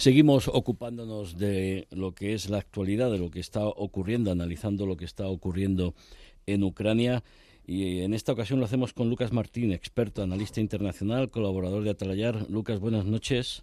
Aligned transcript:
Seguimos 0.00 0.48
ocupándonos 0.48 1.36
de 1.36 1.86
lo 1.90 2.14
que 2.14 2.32
es 2.32 2.48
la 2.48 2.56
actualidad, 2.56 3.10
de 3.10 3.18
lo 3.18 3.30
que 3.30 3.38
está 3.38 3.66
ocurriendo, 3.66 4.32
analizando 4.32 4.86
lo 4.86 4.96
que 4.96 5.04
está 5.04 5.28
ocurriendo 5.28 5.92
en 6.46 6.64
Ucrania. 6.64 7.22
Y 7.66 8.00
en 8.00 8.14
esta 8.14 8.32
ocasión 8.32 8.60
lo 8.60 8.64
hacemos 8.64 8.94
con 8.94 9.10
Lucas 9.10 9.30
Martín, 9.30 9.72
experto, 9.72 10.22
analista 10.22 10.58
internacional, 10.58 11.30
colaborador 11.30 11.84
de 11.84 11.90
Atalayar. 11.90 12.48
Lucas, 12.48 12.80
buenas 12.80 13.04
noches. 13.04 13.62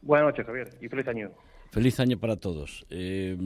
Buenas 0.00 0.28
noches, 0.28 0.46
Javier, 0.46 0.78
y 0.80 0.88
feliz 0.88 1.08
año. 1.08 1.32
Feliz 1.72 1.98
año 1.98 2.20
para 2.20 2.36
todos. 2.36 2.86
Eh, 2.88 3.36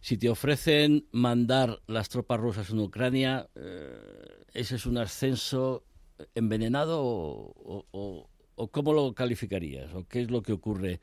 si 0.00 0.18
te 0.18 0.28
ofrecen 0.28 1.06
mandar 1.12 1.78
las 1.86 2.08
tropas 2.08 2.40
rusas 2.40 2.70
en 2.70 2.80
Ucrania, 2.80 3.46
eh, 3.54 4.00
¿ese 4.52 4.74
es 4.74 4.84
un 4.84 4.98
ascenso 4.98 5.84
envenenado 6.34 7.00
o, 7.00 8.17
cómo 8.70 8.92
lo 8.92 9.12
calificarías? 9.12 9.92
¿O 9.94 10.06
qué 10.08 10.22
es 10.22 10.30
lo 10.30 10.42
que 10.42 10.52
ocurre? 10.52 11.00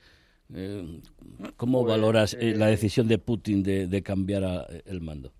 Eh, 0.54 1.02
¿Cómo 1.57 1.83
pues, 1.83 1.96
valoras 1.96 2.37
la 2.39 2.68
decisión 2.68 3.07
de 3.07 3.18
Putin 3.18 3.64
de, 3.64 4.01
cambiar 4.04 4.68
el 4.86 5.01
mando? 5.01 5.32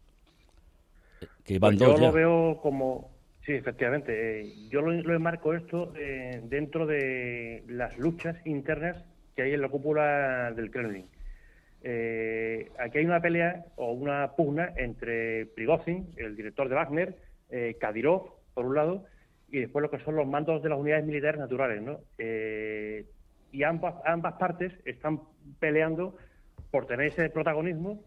Que 1.44 1.60
pues 1.60 1.78
yo 1.78 1.96
lo 1.98 2.12
veo 2.12 2.60
como, 2.62 3.12
sí, 3.46 3.54
efectivamente. 3.54 4.52
yo 4.70 4.82
lo, 4.82 4.92
lo 4.92 5.16
enmarco 5.16 5.54
esto 5.54 5.94
dentro 6.44 6.88
de 6.88 7.64
las 7.68 7.98
luchas 8.00 8.36
internas 8.46 8.98
que 9.36 9.44
hay 9.44 9.54
en 9.54 9.62
la 9.62 9.70
cúpula 9.70 10.52
del 10.56 10.72
Kremlin. 10.72 11.06
Eh, 11.88 12.72
aquí 12.80 12.98
hay 12.98 13.06
una 13.06 13.22
pelea 13.22 13.66
o 13.76 13.92
una 13.92 14.32
pugna 14.36 14.74
entre 14.76 15.46
Prigozhin, 15.46 16.08
el 16.18 16.36
director 16.36 16.68
de 16.68 16.76
Wagner, 16.76 17.16
eh, 17.52 17.78
Kadyrov, 17.80 18.32
por 18.56 18.66
un 18.66 18.76
lado, 18.76 19.06
y 19.50 19.60
después 19.60 19.82
lo 19.82 19.90
que 19.90 20.00
son 20.00 20.16
los 20.16 20.28
mandos 20.28 20.62
de 20.64 20.70
las 20.70 20.80
unidades 20.80 21.06
militares 21.06 21.40
naturales, 21.40 21.82
¿no? 21.82 22.00
Eh, 22.18 23.06
y 23.52 23.64
ambas, 23.64 23.96
ambas 24.06 24.34
partes 24.34 24.74
están 24.86 25.22
peleando 25.60 26.18
por 26.72 26.88
tener 26.88 27.08
ese 27.08 27.30
protagonismo 27.30 28.02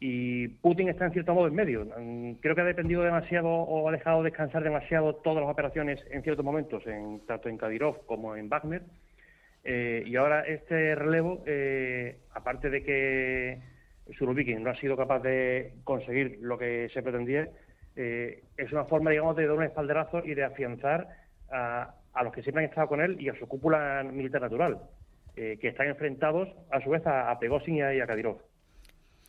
y 0.00 0.48
Putin 0.48 0.88
está 0.88 1.06
en 1.06 1.12
cierto 1.12 1.34
modo 1.34 1.48
en 1.48 1.54
medio. 1.54 1.84
Mm, 1.84 2.32
creo 2.40 2.54
que 2.54 2.60
ha 2.62 2.64
dependido 2.64 3.02
demasiado 3.02 3.48
o 3.48 3.88
ha 3.88 3.92
dejado 3.92 4.22
descansar 4.22 4.62
demasiado 4.64 5.14
todas 5.16 5.42
las 5.42 5.50
operaciones 5.50 6.04
en 6.10 6.22
ciertos 6.22 6.44
momentos, 6.44 6.86
en, 6.86 7.20
tanto 7.26 7.48
en 7.48 7.58
Kadyrov 7.58 8.06
como 8.06 8.36
en 8.36 8.48
Wagner 8.48 8.82
eh, 9.64 10.02
y 10.06 10.16
ahora 10.16 10.42
este 10.42 10.94
relevo, 10.94 11.42
eh, 11.46 12.18
aparte 12.32 12.70
de 12.70 12.82
que 12.82 13.60
Surovikin 14.16 14.62
no 14.62 14.70
ha 14.70 14.76
sido 14.76 14.96
capaz 14.96 15.20
de 15.20 15.74
conseguir 15.84 16.38
lo 16.40 16.56
que 16.56 16.88
se 16.94 17.02
pretendía, 17.02 17.48
eh, 17.96 18.42
es 18.56 18.72
una 18.72 18.84
forma, 18.84 19.10
digamos, 19.10 19.36
de 19.36 19.46
dar 19.46 19.56
un 19.56 19.64
espalderazo 19.64 20.24
y 20.24 20.34
de 20.34 20.44
afianzar 20.44 21.08
a, 21.50 21.94
los 22.22 22.32
que 22.32 22.42
siempre 22.42 22.64
han 22.64 22.70
estado 22.70 22.88
con 22.88 23.00
él 23.00 23.20
y 23.20 23.28
a 23.28 23.38
su 23.38 23.46
cúpula 23.46 24.02
militar 24.02 24.42
natural, 24.42 24.78
que 25.34 25.68
están 25.68 25.86
enfrentados 25.86 26.48
a 26.72 26.82
su 26.82 26.90
vez 26.90 27.06
a, 27.06 27.30
a 27.30 27.38
y 27.40 28.00
a, 28.00 28.06
Kadyrov. 28.08 28.38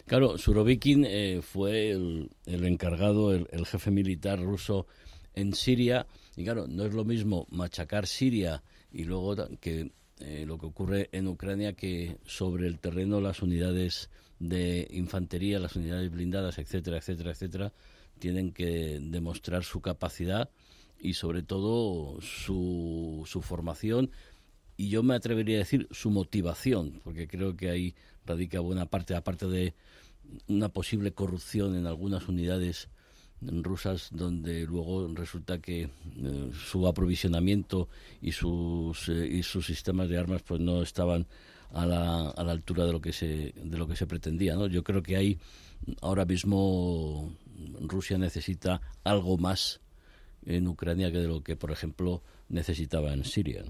Claro, 0.08 0.40
Surovikin 0.40 1.06
fue 1.44 1.92
el, 1.92 2.30
encargado, 2.48 3.32
el, 3.32 3.48
el, 3.52 3.68
jefe 3.68 3.92
militar 3.92 4.40
ruso 4.40 4.88
en 5.36 5.54
Siria, 5.54 6.08
y 6.36 6.44
claro, 6.44 6.66
no 6.68 6.86
es 6.86 6.96
lo 6.96 7.06
mismo 7.06 7.46
machacar 7.52 8.08
Siria 8.08 8.64
y 8.92 9.04
luego 9.04 9.36
que 9.60 9.92
eh, 10.20 10.44
lo 10.46 10.58
que 10.58 10.66
ocurre 10.66 11.10
en 11.14 11.28
Ucrania 11.28 11.74
que 11.74 12.18
sobre 12.26 12.68
el 12.68 12.80
terreno 12.80 13.22
las 13.22 13.42
unidades 13.42 14.10
de 14.40 14.88
infantería, 14.92 15.60
las 15.60 15.76
unidades 15.76 16.12
blindadas, 16.12 16.58
etcétera, 16.58 16.98
etcétera, 16.98 17.32
etcétera, 17.32 17.74
tienen 18.20 18.52
que 18.52 19.00
demostrar 19.02 19.64
su 19.64 19.82
capacidad 19.82 20.50
y 21.00 21.14
sobre 21.14 21.44
todo 21.44 22.20
su, 22.22 23.24
su 23.26 23.42
formación 23.42 24.12
y 24.80 24.88
yo 24.88 25.04
me 25.04 25.14
atrevería 25.14 25.58
a 25.58 25.60
decir 25.60 25.90
su 25.92 26.10
motivación, 26.10 27.02
porque 27.04 27.28
creo 27.28 27.58
que 27.58 27.70
ahí 27.70 27.96
radica 28.26 28.62
buena 28.62 28.86
parte, 28.86 29.14
aparte 29.14 29.46
de 29.48 29.74
una 30.48 30.70
posible 30.70 31.12
corrupción 31.12 31.76
en 31.76 31.86
algunas 31.86 32.30
unidades 32.30 32.88
rusas 33.42 34.10
donde 34.12 34.66
luego 34.66 35.08
resulta 35.14 35.60
que 35.60 35.84
eh, 35.84 36.52
su 36.54 36.88
aprovisionamiento 36.88 37.90
y 38.22 38.32
sus 38.32 39.10
eh, 39.10 39.28
y 39.28 39.44
sus 39.44 39.66
sistemas 39.66 40.10
de 40.10 40.18
armas 40.18 40.44
pues 40.44 40.60
no 40.60 40.82
estaban 40.82 41.28
a 41.74 41.86
la, 41.86 42.30
a 42.30 42.44
la 42.44 42.52
altura 42.52 42.86
de 42.86 42.92
lo 42.92 43.02
que 43.02 43.12
se 43.12 43.54
de 43.56 43.78
lo 43.78 43.88
que 43.88 43.96
se 43.96 44.08
pretendía 44.08 44.56
¿no? 44.56 44.68
yo 44.68 44.84
creo 44.84 45.02
que 45.02 45.16
ahí 45.16 45.40
ahora 46.02 46.26
mismo 46.26 47.32
Rusia 47.82 48.18
necesita 48.18 48.82
algo 49.04 49.38
más 49.38 49.82
en 50.46 50.68
Ucrania 50.68 51.12
que 51.12 51.20
de 51.20 51.28
lo 51.28 51.42
que 51.44 51.56
por 51.56 51.72
ejemplo 51.72 52.22
necesitaba 52.50 53.14
en 53.14 53.24
Siria 53.24 53.64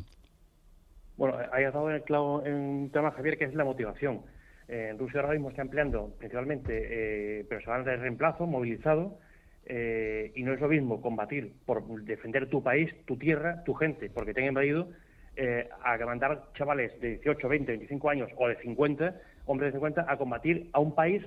bueno 1.17 1.37
hay 1.51 1.63
dado 1.65 1.89
el 1.89 2.03
clavo 2.03 2.45
en 2.45 2.53
un 2.53 2.89
tema 2.91 3.11
Javier 3.11 3.37
que 3.37 3.45
es 3.45 3.53
la 3.53 3.65
motivación 3.65 4.21
en 4.67 4.97
Rusia 4.97 5.21
ahora 5.21 5.33
mismo 5.33 5.49
está 5.49 5.61
empleando 5.61 6.13
principalmente 6.17 7.39
eh, 7.39 7.43
personal 7.45 7.83
de 7.83 7.97
reemplazo 7.97 8.45
movilizado 8.45 9.19
eh, 9.71 10.31
y 10.35 10.41
no 10.41 10.53
es 10.53 10.59
lo 10.59 10.67
mismo 10.67 10.99
combatir 10.99 11.53
por 11.63 11.83
defender 12.01 12.49
tu 12.49 12.63
país, 12.63 12.91
tu 13.05 13.17
tierra, 13.17 13.63
tu 13.63 13.75
gente, 13.75 14.09
porque 14.09 14.33
te 14.33 14.41
han 14.41 14.47
invadido, 14.47 14.89
eh, 15.41 15.69
a 15.83 15.97
mandar 16.05 16.51
chavales 16.53 16.99
de 16.99 17.11
18, 17.11 17.47
20, 17.47 17.71
25 17.71 18.09
años 18.09 18.29
o 18.35 18.49
de 18.49 18.57
50, 18.57 19.15
hombres 19.45 19.71
de 19.71 19.77
50, 19.77 20.05
a 20.05 20.17
combatir 20.17 20.69
a 20.73 20.79
un 20.81 20.93
país 20.93 21.23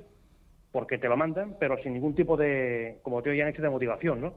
porque 0.70 0.98
te 0.98 1.08
lo 1.08 1.16
mandan, 1.16 1.56
pero 1.58 1.82
sin 1.82 1.94
ningún 1.94 2.14
tipo 2.14 2.36
de, 2.36 2.98
como 3.02 3.22
te 3.22 3.34
ya 3.34 3.44
han 3.44 3.50
hecho, 3.50 3.62
de 3.62 3.70
motivación, 3.70 4.20
¿no? 4.20 4.34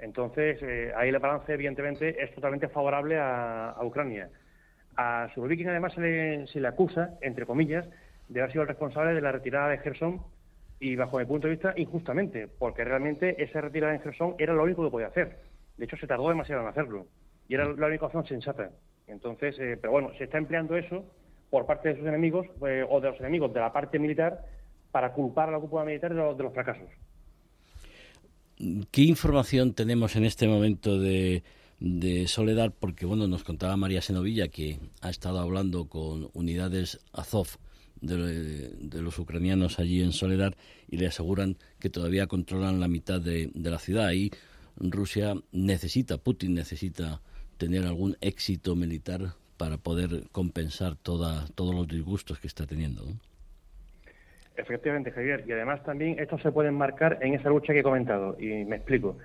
Entonces, 0.00 0.58
eh, 0.62 0.92
ahí 0.96 1.08
el 1.10 1.18
balance, 1.20 1.52
evidentemente, 1.52 2.20
es 2.20 2.34
totalmente 2.34 2.68
favorable 2.68 3.16
a, 3.20 3.76
Ucrania. 3.82 4.28
A 4.96 5.28
Surovikin, 5.34 5.68
además, 5.68 5.92
se 5.94 6.00
le, 6.00 6.46
se 6.48 6.60
le 6.60 6.66
acusa, 6.66 7.10
entre 7.20 7.46
comillas, 7.46 7.86
de 8.28 8.40
haber 8.40 8.50
sido 8.50 8.62
el 8.62 8.68
responsable 8.68 9.14
de 9.14 9.20
la 9.20 9.30
retirada 9.30 9.68
de 9.68 9.78
Gerson 9.78 10.20
y 10.80 10.96
bajo 10.96 11.20
mi 11.20 11.26
punto 11.26 11.46
de 11.46 11.54
vista 11.54 11.74
injustamente, 11.76 12.48
porque 12.58 12.82
realmente 12.82 13.40
esa 13.40 13.60
retirada 13.60 13.94
en 13.94 14.00
Gerson 14.00 14.34
era 14.38 14.52
lo 14.52 14.64
único 14.64 14.82
que 14.84 14.90
podía 14.90 15.06
hacer. 15.06 15.38
De 15.76 15.84
hecho, 15.84 15.96
se 15.96 16.08
tardó 16.08 16.28
demasiado 16.28 16.62
en 16.62 16.68
hacerlo 16.68 17.06
y 17.48 17.54
era 17.54 17.66
la 17.66 17.86
única 17.86 18.06
opción 18.06 18.26
sensata. 18.26 18.70
Entonces, 19.06 19.58
eh, 19.58 19.78
pero 19.80 19.92
bueno, 19.92 20.10
se 20.18 20.24
está 20.24 20.38
empleando 20.38 20.76
eso 20.76 21.04
por 21.50 21.66
parte 21.66 21.90
de 21.90 21.98
sus 21.98 22.06
enemigos 22.06 22.46
eh, 22.66 22.84
o 22.88 23.00
de 23.00 23.10
los 23.10 23.20
enemigos 23.20 23.52
de 23.52 23.60
la 23.60 23.72
parte 23.72 23.98
militar 23.98 24.46
para 24.90 25.12
culpar 25.12 25.48
a 25.48 25.52
la 25.52 25.58
cúpula 25.58 25.84
militar 25.84 26.14
de 26.14 26.16
los, 26.16 26.36
de 26.36 26.42
los 26.42 26.52
fracasos. 26.52 26.88
¿Qué 28.90 29.02
información 29.02 29.74
tenemos 29.74 30.14
en 30.16 30.24
este 30.24 30.46
momento 30.46 30.98
de, 30.98 31.42
de 31.80 32.28
Soledad? 32.28 32.72
Porque, 32.78 33.06
bueno, 33.06 33.26
nos 33.26 33.42
contaba 33.44 33.76
María 33.76 34.00
Senovilla 34.00 34.48
que 34.48 34.78
ha 35.00 35.10
estado 35.10 35.40
hablando 35.40 35.88
con 35.88 36.30
unidades 36.32 37.04
Azov 37.12 37.58
de, 38.02 39.00
los 39.00 39.18
ucranianos 39.18 39.78
allí 39.78 40.02
en 40.02 40.12
Soledad 40.12 40.54
y 40.88 40.98
le 40.98 41.06
aseguran 41.06 41.56
que 41.78 41.90
todavía 41.90 42.26
controlan 42.26 42.80
la 42.80 42.88
mitad 42.88 43.20
de, 43.20 43.50
la 43.54 43.78
ciudad. 43.78 44.12
Y 44.12 44.30
Rusia 44.76 45.34
necesita, 45.52 46.18
Putin 46.18 46.54
necesita 46.54 47.22
tener 47.62 47.86
algún 47.86 48.16
éxito 48.20 48.74
militar 48.74 49.20
para 49.56 49.76
poder 49.76 50.24
compensar 50.32 50.96
toda, 50.96 51.46
todos 51.54 51.72
los 51.72 51.86
disgustos 51.86 52.40
que 52.40 52.48
está 52.48 52.66
teniendo. 52.66 53.02
Efectivamente, 54.56 55.12
Javier. 55.12 55.44
Y 55.46 55.52
además 55.52 55.80
también 55.84 56.18
esto 56.18 56.36
se 56.38 56.50
puede 56.50 56.70
enmarcar 56.70 57.18
en 57.20 57.34
esa 57.34 57.50
lucha 57.50 57.72
que 57.72 57.78
he 57.78 57.82
comentado. 57.84 58.36
Y 58.40 58.64
me 58.64 58.76
explico. 58.76 59.16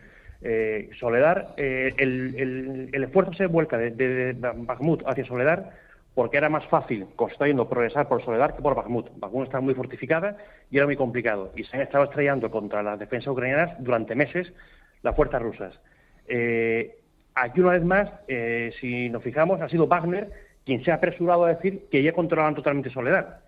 Eh, 0.43 0.91
Soledad, 0.99 1.55
eh, 1.57 1.95
el, 1.97 2.89
el, 2.93 3.03
esfuerzo 3.03 3.33
se 3.33 3.47
vuelca 3.47 3.75
desde 3.75 4.33
de, 4.33 4.33
Bakhmut 4.33 5.01
hacia 5.07 5.25
Soledad 5.25 5.71
porque 6.13 6.37
era 6.37 6.47
más 6.47 6.65
fácil 6.67 7.07
construyendo 7.15 7.67
progresar 7.67 8.07
por 8.07 8.23
Soledad 8.23 8.55
que 8.55 8.61
por 8.61 8.75
Bakhmut. 8.75 9.09
Bakhmut 9.17 9.45
está 9.45 9.61
muy 9.61 9.73
fortificada 9.73 10.37
y 10.69 10.77
era 10.77 10.85
muy 10.85 10.95
complicado. 10.95 11.51
Y 11.55 11.63
se 11.63 11.75
han 11.75 11.81
estado 11.81 12.03
estrellando 12.03 12.51
contra 12.51 12.83
las 12.83 12.99
defensas 12.99 13.29
ucranianas 13.29 13.75
durante 13.79 14.13
meses 14.13 14.53
las 15.01 15.15
fuerzas 15.15 15.41
rusas. 15.41 15.79
Eh, 16.27 16.99
aquí, 17.41 17.61
una 17.61 17.71
vez 17.71 17.83
más, 17.83 18.09
eh, 18.27 18.71
si 18.79 19.09
nos 19.09 19.23
fijamos, 19.23 19.61
ha 19.61 19.69
sido 19.69 19.87
Wagner 19.87 20.29
quien 20.65 20.83
se 20.83 20.91
ha 20.91 20.95
apresurado 20.95 21.45
a 21.45 21.53
decir 21.53 21.87
que 21.89 22.03
ya 22.03 22.11
controlaban 22.11 22.55
totalmente 22.55 22.89
Soledad. 22.89 23.39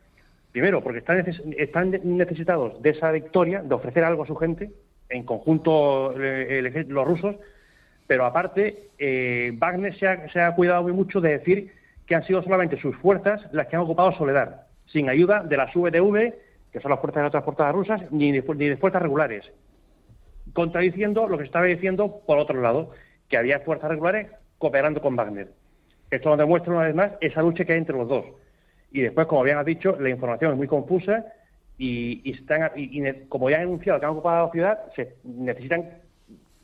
Primero, 0.52 0.82
porque 0.82 1.00
están, 1.00 1.92
necesitados 2.04 2.82
de 2.82 2.90
esa 2.92 3.12
victoria, 3.12 3.62
de 3.62 3.76
ofrecer 3.76 4.04
algo 4.04 4.24
a 4.24 4.28
su 4.28 4.36
gente, 4.36 4.72
en 5.10 5.24
conjunto 5.24 6.14
eh, 6.20 6.86
los 6.88 7.06
rusos, 7.06 7.36
pero 8.08 8.26
aparte, 8.26 8.90
Wagner 9.60 9.96
se 10.00 10.08
ha, 10.08 10.30
se 10.30 10.56
cuidado 10.56 10.84
muy 10.84 10.94
mucho 10.94 11.22
de 11.22 11.38
decir 11.38 11.72
que 12.08 12.16
han 12.16 12.26
sido 12.26 12.42
solamente 12.42 12.82
sus 12.82 12.96
fuerzas 12.96 13.42
las 13.52 13.68
que 13.68 13.76
han 13.76 13.84
ocupado 13.84 14.12
Soledad, 14.14 14.64
sin 14.88 15.10
ayuda 15.10 15.44
de 15.44 15.58
las 15.58 15.74
VDV, 15.74 16.34
que 16.72 16.80
son 16.80 16.90
las 16.90 17.00
fuerzas 17.00 17.24
de 17.24 17.30
transportadas 17.30 17.76
rusas, 17.76 18.02
ni 18.12 18.32
de, 18.32 18.44
ni 18.56 18.70
de 18.70 18.78
fuerzas 18.78 19.02
regulares, 19.02 19.52
contradiciendo 20.54 21.28
lo 21.28 21.38
que 21.38 21.44
estaba 21.44 21.66
diciendo 21.66 22.22
por 22.26 22.40
otro 22.40 22.60
lado, 22.62 22.92
que 23.30 23.38
había 23.38 23.60
fuerzas 23.62 23.90
regulares 23.90 24.28
cooperando 24.58 25.02
con 25.02 25.16
Wagner. 25.16 25.50
Esto 26.12 26.30
nos 26.30 26.40
demuestra 26.40 26.74
una 26.74 26.84
vez 26.84 26.96
más 26.96 27.12
esa 27.22 27.42
lucha 27.42 27.64
que 27.64 27.74
hay 27.74 27.80
entre 27.80 27.96
los 27.96 28.08
dos. 28.08 28.26
Y 28.92 29.02
después, 29.02 29.28
como 29.28 29.44
bien 29.44 29.58
has 29.58 29.66
dicho, 29.66 29.96
la 30.00 30.10
información 30.10 30.52
es 30.52 30.58
muy 30.58 30.68
confusa 30.68 31.26
y, 31.78 32.30
están, 32.32 32.72
como 33.30 33.50
ya 33.50 33.58
han 33.58 33.64
anunciado 33.64 34.00
que 34.00 34.06
han 34.06 34.12
ocupado 34.14 34.48
la 34.48 34.52
ciudad, 34.52 34.80
se 34.96 35.16
necesitan 35.24 35.90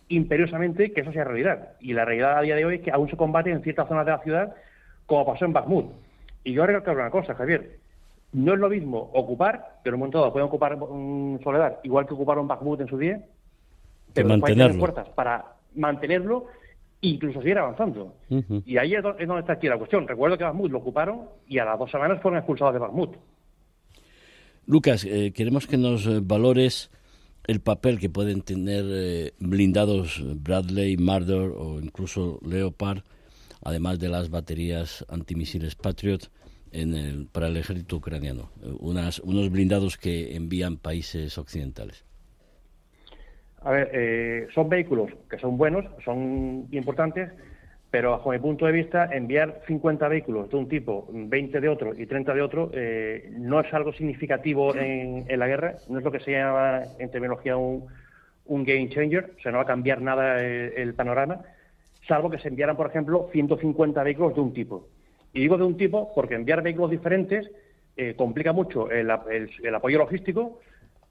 imperiosamente 0.10 0.92
que 0.92 1.02
eso 1.02 1.12
sea 1.12 1.24
realidad. 1.24 1.74
Y 1.80 1.94
la 1.94 2.06
realidad 2.06 2.40
a 2.40 2.42
día 2.42 2.56
de 2.56 2.66
hoy 2.66 2.76
es 2.76 2.82
que 2.82 2.92
aún 2.92 3.10
se 3.10 3.16
combate 3.16 3.52
en 3.52 3.62
ciertas 3.62 3.88
zonas 3.88 4.06
de 4.06 4.12
la 4.12 4.20
ciudad 4.20 4.56
como 5.06 5.26
pasó 5.26 5.46
en 5.46 5.54
Bakhmut. 5.54 5.92
Y 6.44 6.54
yo 6.54 6.66
recalcar 6.66 6.96
una 6.96 7.12
cosa, 7.12 7.36
Javier. 7.36 7.80
No 8.34 8.54
es 8.54 8.60
lo 8.60 8.70
mismo 8.70 9.12
ocupar, 9.14 9.80
pero 9.84 9.94
en 9.94 9.96
un 9.96 10.00
momento 10.00 10.20
dado 10.20 10.34
pueden 10.34 10.48
ocupar 10.48 10.76
un 10.76 11.40
Soledad, 11.44 11.80
igual 11.84 12.06
que 12.06 12.16
ocuparon 12.16 12.48
Bakhmut 12.48 12.82
en 12.82 12.88
su 12.88 12.98
día, 12.98 13.22
pero 14.14 14.28
mantenerlo. 14.28 14.80
fuerzas 14.80 15.08
para 15.10 15.55
mantenerlo 15.76 16.48
incluso 17.02 17.42
seguir 17.42 17.58
avanzando. 17.58 18.16
Y 18.66 18.78
ahí 18.78 18.94
es 18.96 19.04
donde 19.04 19.40
está 19.40 19.54
aquí 19.54 19.68
la 19.68 19.78
cuestión. 19.78 20.08
Recuerdo 20.08 20.38
que 20.38 20.44
Bakhmut 20.44 20.72
lo 20.72 20.80
ocuparon 20.80 21.22
y 21.48 21.60
a 21.60 21.66
las 21.66 21.78
dos 21.78 21.92
semanas 21.92 22.22
fueron 22.22 22.40
expulsados 22.40 22.74
de 22.74 22.80
Bakhmut. 22.80 23.16
Lucas, 24.66 25.06
eh, 25.06 25.32
queremos 25.34 25.68
que 25.68 25.78
nos 25.78 26.08
eh, 26.08 26.20
valores 26.24 26.90
el 27.46 27.60
papel 27.60 28.00
que 28.00 28.10
pueden 28.10 28.42
tener 28.42 28.84
eh, 28.88 29.34
blindados 29.40 30.24
Bradley, 30.42 30.98
Marder 30.98 31.52
o 31.56 31.80
incluso 31.80 32.40
Leopard, 32.44 33.04
además 33.62 34.00
de 34.00 34.10
las 34.10 34.32
baterías 34.32 35.06
antimisiles 35.08 35.76
Patriot 35.76 36.32
en 36.72 36.96
el, 36.96 37.28
para 37.28 37.48
el 37.48 37.58
ejército 37.58 37.98
ucraniano, 37.98 38.50
unas, 38.80 39.20
unos 39.20 39.52
blindados 39.52 39.98
que 39.98 40.36
envían 40.36 40.78
países 40.78 41.38
occidentales. 41.38 42.04
A 43.66 43.72
ver, 43.72 44.48
son 44.54 44.70
vehículos 44.70 45.12
que 45.30 45.38
son 45.38 45.58
buenos, 45.58 45.86
son 46.04 46.68
importantes, 46.72 47.32
pero 47.96 48.12
bajo 48.12 48.32
mi 48.32 48.40
punto 48.40 48.66
de 48.66 48.74
vista, 48.74 49.06
enviar 49.06 49.62
50 49.68 50.10
vehículos 50.10 50.50
de 50.50 50.58
un 50.58 50.68
tipo, 50.68 51.08
20 51.10 51.62
de 51.62 51.70
otro 51.70 51.94
y 51.98 52.06
30 52.06 52.34
de 52.34 52.42
otro, 52.42 52.70
eh, 52.74 53.30
no 53.38 53.62
es 53.62 53.74
algo 53.74 53.94
significativo 53.94 54.76
en, 54.76 55.26
la 55.40 55.48
guerra, 55.48 55.76
no 55.88 56.00
es 56.00 56.04
lo 56.04 56.12
que 56.12 56.20
se 56.20 56.32
llama 56.32 56.82
en 57.00 57.10
terminología 57.10 57.56
un, 57.56 57.86
game 58.48 58.90
changer, 58.90 59.32
o 59.38 59.42
sea, 59.42 59.54
no 59.54 59.60
va 59.60 59.64
a 59.64 59.68
cambiar 59.68 60.02
nada 60.02 60.44
el, 60.44 60.94
panorama, 60.94 61.40
salvo 62.06 62.30
que 62.30 62.40
se 62.40 62.50
enviaran, 62.50 62.76
por 62.76 62.88
ejemplo, 62.88 63.30
150 63.32 64.04
vehículos 64.04 64.36
de 64.36 64.42
un 64.42 64.54
tipo. 64.54 64.90
Y 65.32 65.40
digo 65.40 65.58
de 65.58 65.64
un 65.64 65.78
tipo 65.78 66.14
porque 66.14 66.36
enviar 66.36 66.62
vehículos 66.62 66.92
diferentes 66.92 67.50
eh, 67.96 68.14
complica 68.18 68.52
mucho 68.52 68.92
el, 68.92 69.10
apoyo 69.10 70.00
logístico, 70.00 70.60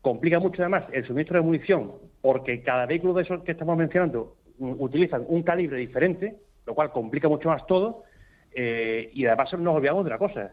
complica 0.05 0.39
mucho 0.39 0.61
además 0.63 0.85
el 0.93 1.05
suministro 1.07 1.39
de 1.39 1.43
munición, 1.43 1.93
porque 2.21 2.63
cada 2.63 2.85
vehículo 2.85 3.15
de 3.15 3.23
esos 3.23 3.43
que 3.43 3.53
estamos 3.53 3.77
mencionando 3.77 4.37
utilizan 4.59 5.25
un 5.27 5.43
calibre 5.43 5.79
diferente, 5.79 6.37
lo 6.67 6.75
cual 6.75 6.93
complica 6.93 7.27
mucho 7.29 7.49
más 7.49 7.67
todo. 7.67 8.05
Eh, 8.55 9.11
y 9.15 9.27
además 9.27 9.53
nos 9.55 9.75
olvidamos 9.75 10.05
de 10.05 10.11
una 10.11 10.19
cosa. 10.19 10.53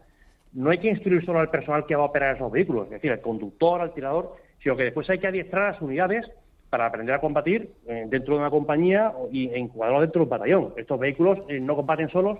No 0.53 0.69
hay 0.71 0.79
que 0.79 0.89
instruir 0.89 1.23
solo 1.25 1.39
al 1.39 1.49
personal 1.49 1.85
que 1.85 1.95
va 1.95 2.03
a 2.03 2.05
operar 2.05 2.35
esos 2.35 2.51
vehículos, 2.51 2.85
es 2.85 2.91
decir, 2.91 3.11
al 3.11 3.19
conductor, 3.19 3.81
al 3.81 3.93
tirador, 3.93 4.35
sino 4.63 4.75
que 4.75 4.85
después 4.85 5.09
hay 5.09 5.19
que 5.19 5.27
adiestrar 5.27 5.63
a 5.63 5.71
las 5.73 5.81
unidades 5.81 6.31
para 6.69 6.85
aprender 6.85 7.13
a 7.13 7.19
combatir 7.19 7.73
eh, 7.87 8.05
dentro 8.07 8.35
de 8.35 8.39
una 8.39 8.49
compañía 8.49 9.11
y 9.31 9.53
encuadrados 9.53 10.03
dentro 10.03 10.19
de 10.19 10.23
un 10.23 10.29
batallón. 10.29 10.73
Estos 10.77 10.97
vehículos 10.97 11.39
eh, 11.49 11.59
no 11.59 11.75
combaten 11.75 12.09
solos 12.09 12.39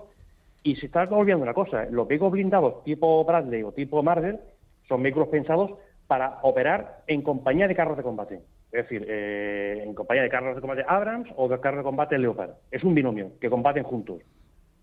y 0.62 0.76
se 0.76 0.86
está 0.86 1.02
olvidando 1.04 1.44
una 1.44 1.52
cosa. 1.52 1.84
Los 1.90 2.08
vehículos 2.08 2.32
blindados 2.32 2.82
tipo 2.84 3.22
Bradley 3.24 3.62
o 3.62 3.72
tipo 3.72 4.02
Marder 4.02 4.40
son 4.88 5.02
vehículos 5.02 5.28
pensados 5.28 5.72
para 6.12 6.40
operar 6.42 7.04
en 7.06 7.22
compañía 7.22 7.66
de 7.66 7.74
carros 7.74 7.96
de 7.96 8.02
combate. 8.02 8.34
Es 8.70 8.82
decir, 8.82 9.06
eh, 9.08 9.82
en 9.82 9.94
compañía 9.94 10.22
de 10.22 10.28
carros 10.28 10.54
de 10.54 10.60
combate 10.60 10.84
Abrams 10.86 11.30
o 11.36 11.48
de 11.48 11.58
carros 11.58 11.78
de 11.78 11.84
combate 11.84 12.18
Leopard. 12.18 12.50
Es 12.70 12.84
un 12.84 12.94
binomio 12.94 13.30
que 13.40 13.48
combaten 13.48 13.82
juntos, 13.82 14.20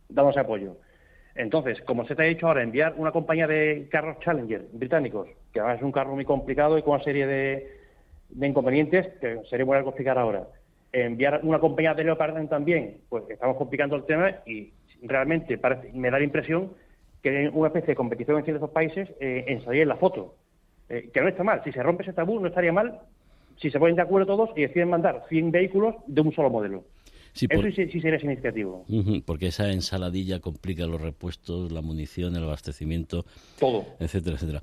dándose 0.10 0.40
apoyo. 0.40 0.78
Entonces, 1.36 1.82
como 1.82 2.04
se 2.08 2.16
te 2.16 2.24
ha 2.24 2.26
dicho 2.26 2.48
ahora, 2.48 2.64
enviar 2.64 2.96
una 2.98 3.12
compañía 3.12 3.46
de 3.46 3.88
carros 3.92 4.18
Challenger 4.22 4.70
británicos, 4.74 5.28
que 5.54 5.60
además 5.60 5.78
es 5.78 5.84
un 5.84 5.92
carro 5.92 6.16
muy 6.16 6.26
complicado 6.26 6.80
y 6.80 6.82
con 6.82 6.96
una 6.96 7.04
serie 7.04 7.28
de, 7.28 7.78
inconvenientes, 8.42 9.10
que 9.22 9.40
sería 9.52 9.66
bueno 9.66 9.88
explicar 9.88 10.18
ahora. 10.18 10.48
Enviar 10.92 11.42
una 11.44 11.60
compañía 11.60 11.94
de 11.94 12.06
Leopard 12.06 12.44
también, 12.48 13.02
pues 13.08 13.30
estamos 13.30 13.56
complicando 13.56 13.96
el 13.96 14.06
tema 14.06 14.32
y 14.48 14.74
realmente 15.04 15.60
me 15.94 16.10
da 16.10 16.18
la 16.18 16.24
impresión 16.24 16.74
que 17.22 17.44
en 17.44 17.56
una 17.56 17.68
especie 17.68 17.90
de 17.90 17.96
competición 17.96 18.40
entre 18.40 18.56
esos 18.56 18.72
países 18.72 19.08
eh, 19.20 19.46
en 19.48 19.88
la 19.88 19.98
foto. 19.98 20.34
Eh, 20.90 21.10
que 21.14 21.22
no 21.22 21.28
está 21.28 21.44
mal. 21.44 21.62
Si 21.64 21.72
se 21.72 21.84
rompe 21.84 22.04
ese 22.04 22.14
tabú, 22.14 22.40
no 22.40 22.48
estaría 22.48 22.74
mal 22.74 23.00
si 23.62 23.70
se 23.70 23.80
ponen 23.80 23.96
de 23.96 24.02
acuerdo 24.02 24.28
todos 24.28 24.50
y 24.56 24.62
deciden 24.62 24.90
mandar 24.90 25.26
100 25.30 25.52
vehículos 25.52 25.96
de 26.08 26.22
un 26.22 26.34
solo 26.34 26.50
modelo. 26.50 26.86
Eso 27.34 27.72
sí, 27.72 28.02
sería 28.02 28.20
significativo. 28.20 28.86
porque 29.26 29.48
esa 29.48 29.72
ensaladilla 29.72 30.40
complica 30.40 30.86
los 30.88 31.00
repuestos, 31.00 31.72
la 31.72 31.82
munición, 31.82 32.36
el 32.36 32.44
abastecimiento, 32.44 33.26
todo, 33.60 33.86
etcétera, 34.00 34.36
etcétera. 34.36 34.62